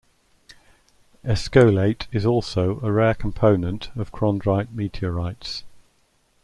[1.23, 5.63] Eskolaite is also a rare component of chondrite meteorites.